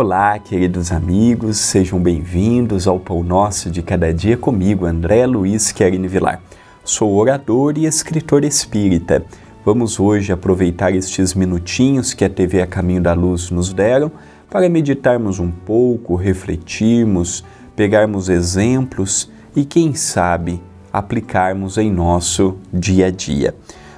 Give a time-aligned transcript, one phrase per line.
[0.00, 6.06] Olá, queridos amigos, sejam bem-vindos ao Pão Nosso de Cada Dia comigo, André Luiz Querini
[6.06, 6.40] Vilar.
[6.84, 9.24] Sou orador e escritor espírita.
[9.64, 14.12] Vamos hoje aproveitar estes minutinhos que a TV A Caminho da Luz nos deram
[14.48, 20.62] para meditarmos um pouco, refletirmos, pegarmos exemplos e, quem sabe,
[20.92, 23.52] aplicarmos em nosso dia a dia.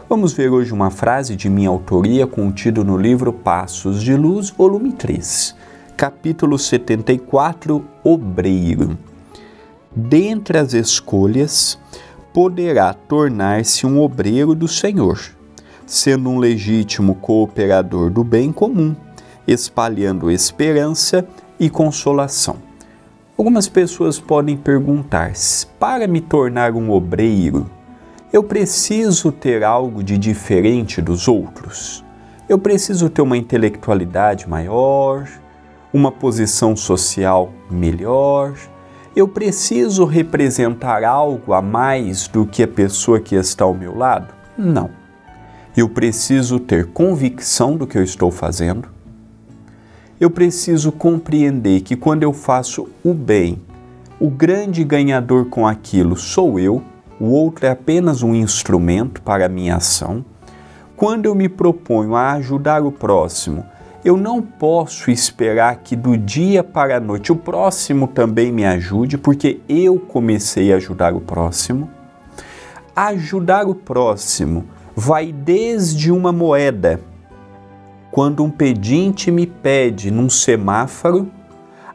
[0.09, 4.93] Vamos ver hoje uma frase de minha autoria contida no livro Passos de Luz, volume
[4.93, 5.69] 3
[6.01, 8.97] capítulo 74, Obreiro.
[9.95, 11.79] Dentre as escolhas,
[12.33, 15.21] poderá tornar-se um obreiro do Senhor,
[15.85, 18.97] sendo um legítimo cooperador do bem comum,
[19.47, 22.57] espalhando esperança e consolação.
[23.37, 25.33] Algumas pessoas podem perguntar:
[25.79, 27.71] para me tornar um obreiro,
[28.33, 32.03] eu preciso ter algo de diferente dos outros?
[32.49, 35.29] Eu preciso ter uma intelectualidade maior?
[35.93, 38.55] Uma posição social melhor?
[39.15, 44.33] Eu preciso representar algo a mais do que a pessoa que está ao meu lado?
[44.57, 44.91] Não.
[45.77, 48.89] Eu preciso ter convicção do que eu estou fazendo.
[50.21, 53.61] Eu preciso compreender que quando eu faço o bem,
[54.21, 56.83] o grande ganhador com aquilo sou eu,
[57.19, 60.25] o outro é apenas um instrumento para a minha ação.
[60.97, 63.65] Quando eu me proponho a ajudar o próximo,
[64.03, 69.19] eu não posso esperar que do dia para a noite o próximo também me ajude,
[69.19, 71.91] porque eu comecei a ajudar o próximo.
[72.97, 74.65] Ajudar o próximo
[74.97, 77.01] vai desde uma moeda,
[78.11, 81.31] quando um pedinte me pede num semáforo,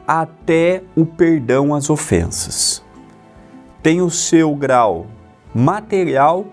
[0.06, 2.82] até o perdão às ofensas.
[3.82, 5.06] Tem o seu grau
[5.52, 6.46] material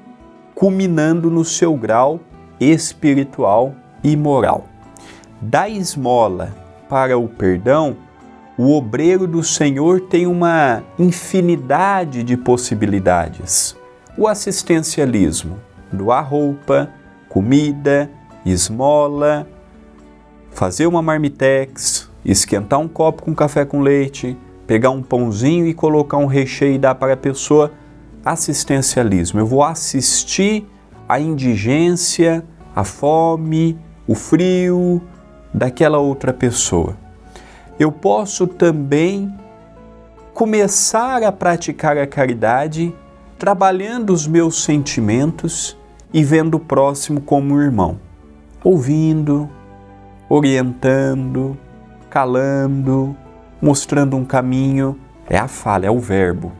[0.55, 2.19] culminando no seu grau
[2.59, 4.72] espiritual e moral
[5.43, 6.53] da esmola
[6.87, 7.97] para o perdão,
[8.57, 13.75] o obreiro do Senhor tem uma infinidade de possibilidades.
[14.17, 15.59] O assistencialismo,
[15.91, 16.89] doar roupa,
[17.27, 18.09] comida,
[18.45, 19.47] esmola,
[20.51, 26.17] fazer uma marmitex, esquentar um copo com café com leite, pegar um pãozinho e colocar
[26.17, 27.71] um recheio e dar para a pessoa.
[28.23, 29.39] Assistencialismo.
[29.39, 30.65] Eu vou assistir
[31.09, 33.77] a indigência, a fome,
[34.07, 35.01] o frio,
[35.53, 36.97] daquela outra pessoa.
[37.79, 39.33] Eu posso também
[40.33, 42.93] começar a praticar a caridade
[43.37, 45.77] trabalhando os meus sentimentos
[46.13, 47.99] e vendo o próximo como um irmão,
[48.63, 49.49] ouvindo,
[50.29, 51.57] orientando,
[52.09, 53.15] calando,
[53.61, 54.97] mostrando um caminho.
[55.29, 56.51] É a fala, é o verbo.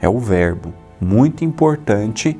[0.00, 2.38] É o verbo, muito importante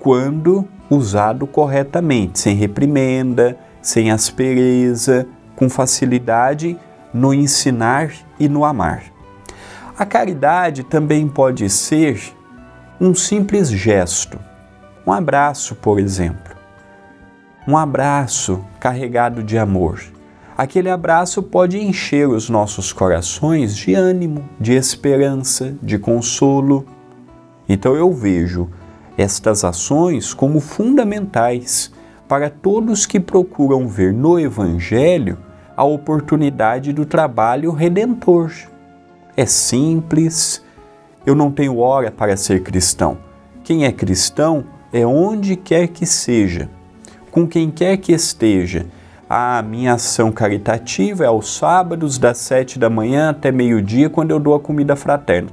[0.00, 6.76] quando usado corretamente, sem reprimenda, sem aspereza, com facilidade
[7.12, 9.04] no ensinar e no amar.
[9.96, 12.18] A caridade também pode ser
[12.98, 14.40] um simples gesto,
[15.06, 16.54] um abraço, por exemplo.
[17.68, 20.02] Um abraço carregado de amor.
[20.56, 26.86] Aquele abraço pode encher os nossos corações de ânimo, de esperança, de consolo.
[27.68, 28.70] Então eu vejo
[29.18, 31.92] estas ações como fundamentais
[32.28, 35.38] para todos que procuram ver no Evangelho
[35.76, 38.52] a oportunidade do trabalho redentor.
[39.36, 40.64] É simples,
[41.26, 43.18] eu não tenho hora para ser cristão.
[43.62, 46.68] Quem é cristão é onde quer que seja,
[47.30, 48.86] com quem quer que esteja.
[49.28, 54.38] A minha ação caritativa é aos sábados, das sete da manhã até meio-dia, quando eu
[54.38, 55.48] dou a comida fraterna.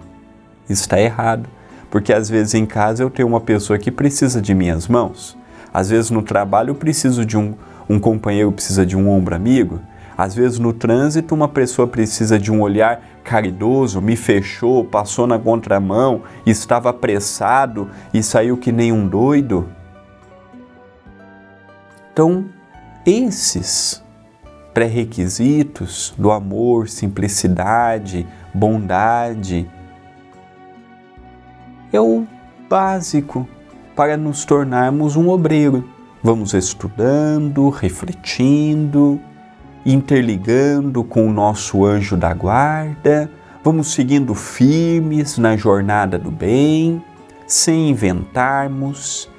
[0.70, 1.50] Está errado,
[1.90, 5.38] porque às vezes em casa eu tenho uma pessoa que precisa de minhas mãos.
[5.74, 7.54] Às vezes no trabalho eu preciso de um,
[7.90, 9.80] um companheiro, precisa de um ombro amigo.
[10.18, 15.40] Às vezes no trânsito uma pessoa precisa de um olhar caridoso, me fechou, passou na
[15.40, 19.70] contramão, estava apressado e saiu que nem um doido.
[22.12, 22.46] Então,
[23.06, 24.04] esses
[24.74, 29.70] pré-requisitos do amor, simplicidade, bondade,
[31.92, 32.26] é o
[32.70, 33.48] básico
[34.02, 35.88] para nos tornarmos um obreiro.
[36.24, 39.22] Vamos estudando, refletindo,
[39.86, 43.30] interligando com o nosso anjo da guarda,
[43.64, 47.00] vamos seguindo firmes na jornada do bem,
[47.46, 49.30] sem inventarmos,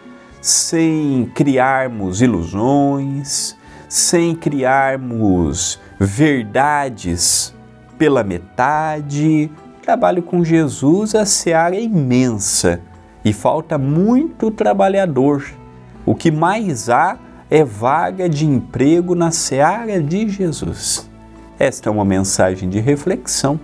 [0.40, 3.56] sem criarmos ilusões,
[3.88, 7.52] sem criarmos verdades
[7.98, 9.50] pela metade.
[9.82, 12.80] Trabalho com Jesus, a seara é imensa
[13.24, 15.44] e falta muito trabalhador.
[16.04, 17.18] O que mais há
[17.50, 21.08] é vaga de emprego na seara de Jesus.
[21.58, 23.60] Esta é uma mensagem de reflexão.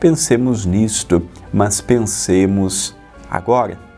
[0.00, 1.22] Pensemos nisto,
[1.52, 2.96] mas pensemos
[3.30, 3.91] agora.